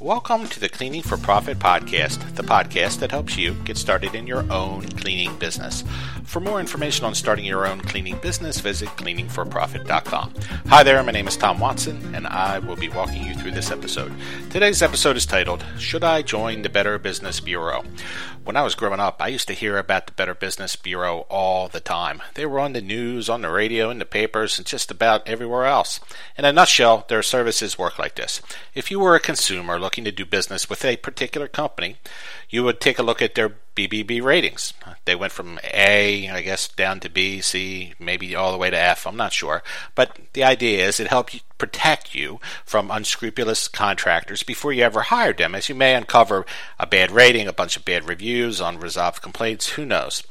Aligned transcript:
Welcome 0.00 0.46
to 0.48 0.60
the 0.60 0.68
Cleaning 0.68 1.00
for 1.00 1.16
Profit 1.16 1.58
podcast, 1.58 2.34
the 2.34 2.42
podcast 2.42 2.98
that 2.98 3.10
helps 3.10 3.38
you 3.38 3.54
get 3.64 3.78
started 3.78 4.14
in 4.14 4.26
your 4.26 4.44
own 4.52 4.82
cleaning 4.82 5.34
business. 5.38 5.84
For 6.24 6.38
more 6.38 6.60
information 6.60 7.06
on 7.06 7.14
starting 7.14 7.46
your 7.46 7.66
own 7.66 7.80
cleaning 7.80 8.18
business, 8.18 8.60
visit 8.60 8.90
cleaningforprofit.com. 8.90 10.34
Hi 10.66 10.82
there, 10.82 11.02
my 11.02 11.12
name 11.12 11.26
is 11.26 11.38
Tom 11.38 11.60
Watson, 11.60 12.14
and 12.14 12.26
I 12.26 12.58
will 12.58 12.76
be 12.76 12.90
walking 12.90 13.24
you 13.24 13.34
through 13.34 13.52
this 13.52 13.70
episode. 13.70 14.12
Today's 14.50 14.82
episode 14.82 15.16
is 15.16 15.24
titled, 15.24 15.64
Should 15.78 16.04
I 16.04 16.20
Join 16.20 16.60
the 16.60 16.68
Better 16.68 16.98
Business 16.98 17.40
Bureau? 17.40 17.82
When 18.44 18.56
I 18.56 18.62
was 18.62 18.76
growing 18.76 19.00
up, 19.00 19.20
I 19.20 19.26
used 19.26 19.48
to 19.48 19.54
hear 19.54 19.76
about 19.76 20.06
the 20.06 20.12
Better 20.12 20.34
Business 20.34 20.76
Bureau 20.76 21.26
all 21.28 21.66
the 21.68 21.80
time. 21.80 22.22
They 22.34 22.46
were 22.46 22.60
on 22.60 22.74
the 22.74 22.80
news, 22.80 23.28
on 23.28 23.42
the 23.42 23.50
radio, 23.50 23.90
in 23.90 23.98
the 23.98 24.04
papers, 24.04 24.58
and 24.58 24.66
just 24.66 24.90
about 24.90 25.26
everywhere 25.26 25.64
else. 25.64 25.98
In 26.38 26.44
a 26.44 26.52
nutshell, 26.52 27.06
their 27.08 27.24
services 27.24 27.76
work 27.76 27.98
like 27.98 28.14
this. 28.14 28.40
If 28.72 28.88
you 28.88 29.00
were 29.00 29.16
a 29.16 29.20
consumer 29.20 29.80
looking 29.86 30.02
to 30.02 30.10
do 30.10 30.26
business 30.26 30.68
with 30.68 30.84
a 30.84 30.96
particular 30.96 31.46
company, 31.46 31.94
you 32.50 32.64
would 32.64 32.80
take 32.80 32.98
a 32.98 33.04
look 33.04 33.22
at 33.22 33.36
their 33.36 33.52
BBB 33.76 34.20
ratings. 34.20 34.74
They 35.04 35.14
went 35.14 35.32
from 35.32 35.60
A, 35.62 36.28
I 36.28 36.42
guess, 36.42 36.66
down 36.66 36.98
to 37.00 37.08
B, 37.08 37.40
C, 37.40 37.94
maybe 38.00 38.34
all 38.34 38.50
the 38.50 38.58
way 38.58 38.68
to 38.68 38.76
F. 38.76 39.06
I'm 39.06 39.16
not 39.16 39.32
sure. 39.32 39.62
But 39.94 40.18
the 40.32 40.42
idea 40.42 40.84
is 40.84 40.98
it 40.98 41.06
helps 41.06 41.38
protect 41.56 42.16
you 42.16 42.40
from 42.64 42.90
unscrupulous 42.90 43.68
contractors 43.68 44.42
before 44.42 44.72
you 44.72 44.82
ever 44.82 45.02
hired 45.02 45.38
them, 45.38 45.54
as 45.54 45.68
you 45.68 45.76
may 45.76 45.94
uncover 45.94 46.44
a 46.80 46.86
bad 46.86 47.12
rating, 47.12 47.46
a 47.46 47.52
bunch 47.52 47.76
of 47.76 47.84
bad 47.84 48.08
reviews, 48.08 48.60
unresolved 48.60 49.22
complaints, 49.22 49.68
who 49.70 49.86
knows. 49.86 50.24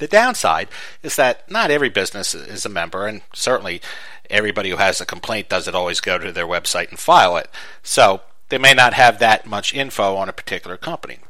The 0.00 0.08
downside 0.08 0.66
is 1.04 1.14
that 1.14 1.48
not 1.48 1.70
every 1.70 1.88
business 1.88 2.34
is 2.34 2.66
a 2.66 2.68
member, 2.68 3.06
and 3.06 3.22
certainly 3.32 3.80
everybody 4.28 4.70
who 4.70 4.76
has 4.76 5.00
a 5.00 5.06
complaint 5.06 5.48
doesn't 5.48 5.76
always 5.76 6.00
go 6.00 6.18
to 6.18 6.32
their 6.32 6.48
website 6.48 6.88
and 6.88 6.98
file 6.98 7.36
it. 7.36 7.48
So 7.84 8.22
they 8.52 8.58
may 8.58 8.74
not 8.74 8.92
have 8.92 9.18
that 9.18 9.46
much 9.46 9.72
info 9.72 10.14
on 10.14 10.28
a 10.28 10.32
particular 10.34 10.76
company. 10.76 11.20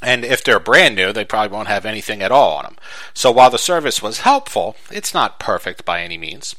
And 0.00 0.24
if 0.24 0.44
they're 0.44 0.60
brand 0.60 0.94
new, 0.94 1.12
they 1.12 1.24
probably 1.24 1.52
won't 1.52 1.66
have 1.66 1.84
anything 1.84 2.22
at 2.22 2.30
all 2.30 2.56
on 2.58 2.62
them. 2.62 2.76
So 3.12 3.32
while 3.32 3.50
the 3.50 3.58
service 3.58 4.00
was 4.00 4.20
helpful, 4.20 4.76
it's 4.88 5.12
not 5.12 5.40
perfect 5.40 5.84
by 5.84 6.02
any 6.02 6.16
means. 6.16 6.54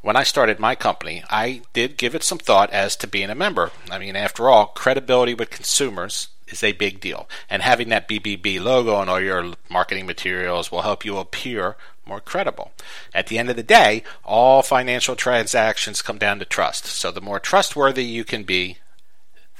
When 0.00 0.16
I 0.16 0.22
started 0.22 0.58
my 0.58 0.74
company, 0.74 1.22
I 1.28 1.60
did 1.74 1.98
give 1.98 2.14
it 2.14 2.22
some 2.22 2.38
thought 2.38 2.70
as 2.70 2.96
to 2.96 3.06
being 3.06 3.28
a 3.28 3.34
member. 3.34 3.72
I 3.90 3.98
mean, 3.98 4.16
after 4.16 4.48
all, 4.48 4.68
credibility 4.68 5.34
with 5.34 5.50
consumers 5.50 6.28
is 6.48 6.64
a 6.64 6.72
big 6.72 6.98
deal. 6.98 7.28
And 7.50 7.60
having 7.60 7.90
that 7.90 8.08
BBB 8.08 8.58
logo 8.58 8.94
on 8.94 9.10
all 9.10 9.20
your 9.20 9.52
marketing 9.68 10.06
materials 10.06 10.72
will 10.72 10.80
help 10.80 11.04
you 11.04 11.18
appear 11.18 11.76
more 12.06 12.20
credible. 12.20 12.72
At 13.12 13.26
the 13.26 13.36
end 13.36 13.50
of 13.50 13.56
the 13.56 13.62
day, 13.62 14.02
all 14.24 14.62
financial 14.62 15.14
transactions 15.14 16.00
come 16.00 16.16
down 16.16 16.38
to 16.38 16.46
trust. 16.46 16.86
So 16.86 17.10
the 17.10 17.20
more 17.20 17.38
trustworthy 17.38 18.04
you 18.04 18.24
can 18.24 18.44
be, 18.44 18.78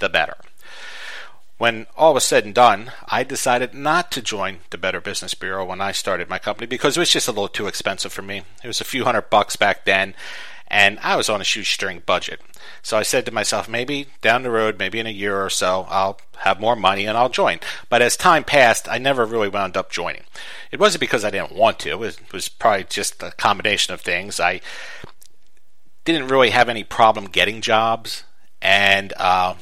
the 0.02 0.10
better. 0.10 0.36
When 1.56 1.86
all 1.96 2.12
was 2.12 2.24
said 2.24 2.44
and 2.44 2.54
done, 2.54 2.90
I 3.06 3.22
decided 3.22 3.72
not 3.72 4.10
to 4.12 4.20
join 4.20 4.58
the 4.70 4.78
Better 4.78 5.00
Business 5.00 5.32
Bureau 5.32 5.64
when 5.64 5.80
I 5.80 5.92
started 5.92 6.28
my 6.28 6.40
company 6.40 6.66
because 6.66 6.96
it 6.96 7.00
was 7.00 7.10
just 7.10 7.28
a 7.28 7.30
little 7.30 7.46
too 7.46 7.68
expensive 7.68 8.12
for 8.12 8.22
me. 8.22 8.42
It 8.64 8.66
was 8.66 8.80
a 8.80 8.84
few 8.84 9.04
hundred 9.04 9.30
bucks 9.30 9.54
back 9.54 9.84
then, 9.84 10.14
and 10.66 10.98
I 11.00 11.14
was 11.14 11.28
on 11.28 11.40
a 11.40 11.44
shoestring 11.44 12.02
budget. 12.04 12.40
So 12.82 12.98
I 12.98 13.04
said 13.04 13.24
to 13.26 13.32
myself, 13.32 13.68
maybe 13.68 14.08
down 14.22 14.42
the 14.42 14.50
road, 14.50 14.76
maybe 14.76 14.98
in 14.98 15.06
a 15.06 15.10
year 15.10 15.40
or 15.40 15.50
so, 15.50 15.86
I'll 15.88 16.18
have 16.38 16.58
more 16.58 16.74
money 16.74 17.06
and 17.06 17.16
I'll 17.16 17.28
join. 17.28 17.60
But 17.88 18.02
as 18.02 18.16
time 18.16 18.42
passed, 18.42 18.88
I 18.88 18.98
never 18.98 19.24
really 19.24 19.48
wound 19.48 19.76
up 19.76 19.92
joining. 19.92 20.24
It 20.72 20.80
wasn't 20.80 21.00
because 21.00 21.24
I 21.24 21.30
didn't 21.30 21.54
want 21.54 21.78
to, 21.80 21.90
it 21.90 22.32
was 22.32 22.48
probably 22.48 22.84
just 22.84 23.22
a 23.22 23.30
combination 23.32 23.94
of 23.94 24.00
things. 24.00 24.40
I 24.40 24.62
didn't 26.04 26.26
really 26.26 26.50
have 26.50 26.68
any 26.68 26.82
problem 26.82 27.26
getting 27.26 27.60
jobs, 27.60 28.24
and, 28.60 29.12
uh, 29.16 29.54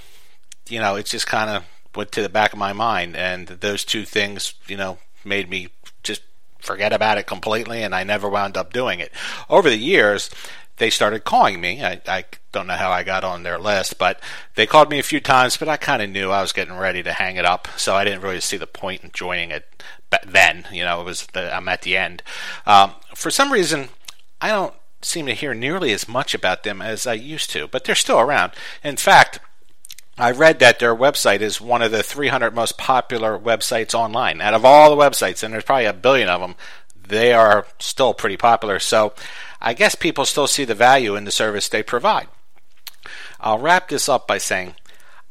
you 0.71 0.81
know, 0.81 0.97
it's 0.97 1.11
just 1.11 1.27
kind 1.27 1.51
of 1.51 1.65
went 1.95 2.13
to 2.13 2.23
the 2.23 2.29
back 2.29 2.53
of 2.53 2.59
my 2.59 2.73
mind, 2.73 3.17
and 3.17 3.47
those 3.49 3.85
two 3.85 4.05
things, 4.05 4.55
you 4.67 4.77
know, 4.77 4.99
made 5.25 5.51
me 5.51 5.69
just 6.03 6.23
forget 6.61 6.93
about 6.93 7.19
it 7.19 7.27
completely, 7.27 7.83
and 7.83 7.95
I 7.95 8.05
never 8.05 8.29
wound 8.29 8.57
up 8.57 8.73
doing 8.73 9.01
it. 9.01 9.13
Over 9.49 9.69
the 9.69 9.77
years, 9.77 10.31
they 10.77 10.91
started 10.91 11.25
calling 11.25 11.61
me. 11.61 11.85
I, 11.85 12.01
I 12.07 12.25
don't 12.53 12.67
know 12.67 12.75
how 12.75 12.91
I 12.91 13.03
got 13.03 13.25
on 13.25 13.43
their 13.43 13.59
list, 13.59 13.99
but 13.99 14.21
they 14.55 14.67
called 14.67 14.91
me 14.91 14.99
a 14.99 15.05
few 15.05 15.21
times, 15.21 15.57
but 15.57 15.69
I 15.69 15.77
kind 15.77 16.01
of 16.03 16.11
knew 16.11 16.31
I 16.31 16.41
was 16.43 16.53
getting 16.53 16.77
ready 16.77 17.03
to 17.03 17.13
hang 17.13 17.37
it 17.37 17.45
up, 17.45 17.69
so 17.77 17.95
I 17.95 18.05
didn't 18.05 18.23
really 18.23 18.41
see 18.41 18.57
the 18.57 18.67
point 18.67 19.03
in 19.03 19.11
joining 19.13 19.51
it 19.51 19.83
then. 20.27 20.67
You 20.73 20.85
know, 20.85 21.01
it 21.01 21.05
was 21.05 21.27
the, 21.29 21.55
I'm 21.55 21.69
at 21.69 21.83
the 21.83 21.97
end. 21.97 22.23
Um, 22.67 22.93
for 23.15 23.31
some 23.31 23.53
reason, 23.53 23.89
I 24.41 24.49
don't 24.49 24.75
seem 25.03 25.27
to 25.27 25.35
hear 25.35 25.55
nearly 25.55 25.93
as 25.93 26.09
much 26.09 26.35
about 26.35 26.63
them 26.63 26.83
as 26.83 27.07
I 27.07 27.15
used 27.15 27.51
to, 27.51 27.69
but 27.69 27.85
they're 27.85 27.95
still 27.95 28.21
around. 28.21 28.53
In 28.83 28.97
fact, 28.97 29.41
I 30.23 30.33
read 30.33 30.59
that 30.59 30.79
their 30.79 30.95
website 30.95 31.41
is 31.41 31.61
one 31.61 31.83
of 31.83 31.91
the 31.91 32.03
300 32.03 32.55
most 32.55 32.77
popular 32.79 33.39
websites 33.39 33.95
online. 33.95 34.41
Out 34.41 34.55
of 34.55 34.65
all 34.65 34.95
the 34.95 35.03
websites, 35.03 35.43
and 35.43 35.53
there's 35.55 35.65
probably 35.65 35.87
a 35.87 35.93
billion 35.93 36.29
of 36.29 36.41
them, 36.41 36.55
they 37.07 37.33
are 37.33 37.67
still 37.79 38.15
pretty 38.15 38.37
popular. 38.37 38.79
So 38.79 39.15
I 39.61 39.75
guess 39.75 39.95
people 39.95 40.25
still 40.25 40.47
see 40.47 40.65
the 40.65 40.75
value 40.75 41.17
in 41.17 41.25
the 41.25 41.31
service 41.31 41.69
they 41.69 41.83
provide. 41.83 42.29
I'll 43.41 43.59
wrap 43.59 43.89
this 43.89 44.09
up 44.09 44.27
by 44.27 44.39
saying 44.39 44.75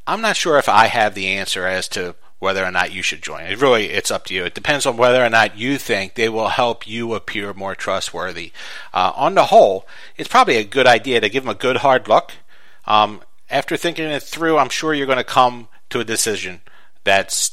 I'm 0.07 0.22
not 0.22 0.35
sure 0.35 0.57
if 0.57 0.67
I 0.67 0.88
have 0.88 1.13
the 1.13 1.28
answer 1.28 1.67
as 1.67 1.88
to 1.89 2.16
whether 2.39 2.66
or 2.66 2.72
not 2.72 2.91
you 2.91 3.03
should 3.03 3.22
join. 3.22 3.44
It 3.44 3.61
really, 3.61 3.89
it's 3.89 4.09
up 4.09 4.25
to 4.25 4.33
you. 4.33 4.45
It 4.45 4.55
depends 4.55 4.85
on 4.85 4.97
whether 4.97 5.23
or 5.23 5.29
not 5.29 5.57
you 5.57 5.78
think 5.78 6.16
they 6.16 6.29
will 6.29 6.47
help 6.47 6.88
you 6.88 7.13
appear 7.13 7.53
more 7.53 7.75
trustworthy. 7.75 8.51
Uh, 8.94 9.11
on 9.16 9.35
the 9.35 9.45
whole, 9.45 9.85
it's 10.17 10.29
probably 10.29 10.55
a 10.55 10.63
good 10.63 10.88
idea 10.88 11.22
to 11.22 11.29
give 11.29 11.44
them 11.44 11.51
a 11.51 11.55
good 11.55 11.78
hard 11.78 12.07
look. 12.07 12.31
Um, 12.85 13.22
after 13.49 13.77
thinking 13.77 14.05
it 14.05 14.23
through, 14.23 14.57
I'm 14.57 14.69
sure 14.69 14.93
you're 14.93 15.05
going 15.05 15.17
to 15.17 15.23
come 15.23 15.67
to 15.89 15.99
a 15.99 16.05
decision 16.05 16.61
that 17.03 17.49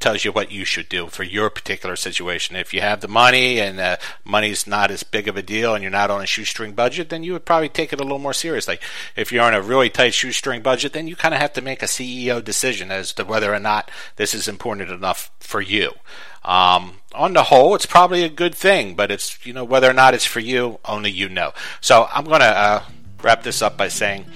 tells 0.00 0.24
you 0.24 0.32
what 0.32 0.52
you 0.52 0.66
should 0.66 0.88
do 0.88 1.06
for 1.06 1.22
your 1.22 1.48
particular 1.48 1.96
situation. 1.96 2.56
If 2.56 2.74
you 2.74 2.82
have 2.82 3.00
the 3.00 3.08
money 3.08 3.58
and 3.58 3.80
uh, 3.80 3.96
money's 4.22 4.66
not 4.66 4.90
as 4.90 5.02
big 5.02 5.28
of 5.28 5.36
a 5.36 5.42
deal 5.42 5.74
and 5.74 5.82
you're 5.82 5.90
not 5.90 6.10
on 6.10 6.20
a 6.20 6.26
shoestring 6.26 6.74
budget, 6.74 7.08
then 7.08 7.22
you 7.22 7.32
would 7.32 7.46
probably 7.46 7.70
take 7.70 7.92
it 7.92 8.00
a 8.00 8.02
little 8.02 8.18
more 8.18 8.34
seriously. 8.34 8.78
If 9.16 9.32
you're 9.32 9.44
on 9.44 9.54
a 9.54 9.62
really 9.62 9.88
tight 9.88 10.12
shoestring 10.12 10.60
budget, 10.60 10.92
then 10.92 11.08
you 11.08 11.16
kind 11.16 11.32
of 11.32 11.40
have 11.40 11.54
to 11.54 11.62
make 11.62 11.82
a 11.82 11.86
CEO 11.86 12.44
decision 12.44 12.90
as 12.90 13.14
to 13.14 13.24
whether 13.24 13.54
or 13.54 13.58
not 13.58 13.90
this 14.16 14.34
is 14.34 14.46
important 14.46 14.90
enough 14.90 15.30
for 15.40 15.62
you. 15.62 15.92
Um, 16.44 16.98
on 17.14 17.32
the 17.32 17.44
whole, 17.44 17.74
it's 17.74 17.86
probably 17.86 18.24
a 18.24 18.28
good 18.28 18.54
thing, 18.54 18.94
but 18.94 19.10
it's 19.10 19.46
you 19.46 19.54
know 19.54 19.64
whether 19.64 19.88
or 19.88 19.94
not 19.94 20.12
it's 20.12 20.26
for 20.26 20.40
you, 20.40 20.80
only 20.84 21.10
you 21.10 21.30
know. 21.30 21.54
So 21.80 22.06
I'm 22.12 22.24
going 22.24 22.40
to 22.40 22.46
uh, 22.46 22.82
wrap 23.22 23.42
this 23.42 23.62
up 23.62 23.78
by 23.78 23.88
saying. 23.88 24.26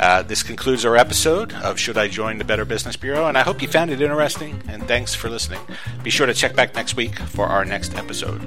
Uh, 0.00 0.22
this 0.22 0.42
concludes 0.42 0.86
our 0.86 0.96
episode 0.96 1.52
of 1.52 1.78
Should 1.78 1.98
I 1.98 2.08
Join 2.08 2.38
the 2.38 2.44
Better 2.44 2.64
Business 2.64 2.96
Bureau? 2.96 3.26
And 3.26 3.36
I 3.36 3.42
hope 3.42 3.60
you 3.60 3.68
found 3.68 3.90
it 3.90 4.00
interesting, 4.00 4.62
and 4.66 4.88
thanks 4.88 5.14
for 5.14 5.28
listening. 5.28 5.60
Be 6.02 6.08
sure 6.08 6.26
to 6.26 6.32
check 6.32 6.56
back 6.56 6.74
next 6.74 6.96
week 6.96 7.18
for 7.18 7.46
our 7.46 7.66
next 7.66 7.94
episode. 7.94 8.40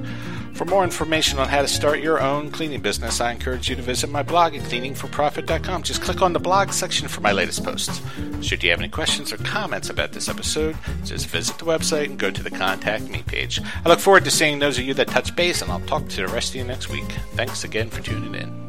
For 0.56 0.66
more 0.66 0.84
information 0.84 1.38
on 1.38 1.50
how 1.50 1.62
to 1.62 1.68
start 1.68 2.00
your 2.00 2.20
own 2.20 2.50
cleaning 2.50 2.82
business, 2.82 3.22
I 3.22 3.32
encourage 3.32 3.70
you 3.70 3.76
to 3.76 3.84
visit 3.84 4.10
my 4.10 4.24
blog 4.24 4.56
at 4.56 4.64
cleaningforprofit.com. 4.64 5.84
Just 5.84 6.02
click 6.02 6.24
on 6.24 6.34
the 6.34 6.40
blog 6.40 6.72
section 6.72 7.08
for 7.08 7.22
my 7.22 7.32
latest 7.32 7.64
posts. 7.64 8.02
Should 8.42 8.64
you 8.64 8.72
have 8.72 8.80
any 8.80 8.90
questions 8.90 9.32
or 9.32 9.38
comments 9.38 9.92
about 9.92 10.12
this 10.12 10.30
episode, 10.30 10.76
just 11.06 11.28
visit 11.28 11.60
the 11.60 11.66
website 11.66 12.06
and 12.06 12.18
go 12.18 12.32
to 12.32 12.42
the 12.42 12.52
Contact 12.52 13.04
Me 13.10 13.22
page. 13.28 13.62
I 13.86 13.90
look 13.90 14.00
forward 14.00 14.26
to 14.26 14.32
seeing 14.32 14.58
those 14.58 14.80
of 14.80 14.86
you 14.86 14.96
that 14.96 15.08
touch 15.08 15.36
base, 15.36 15.62
and 15.62 15.72
I'll 15.72 15.82
talk 15.82 16.08
to 16.10 16.18
the 16.18 16.28
rest 16.28 16.50
of 16.50 16.56
you 16.56 16.64
next 16.64 16.90
week. 16.90 17.12
Thanks 17.36 17.64
again 17.64 17.92
for 17.92 18.02
tuning 18.02 18.34
in. 18.34 18.63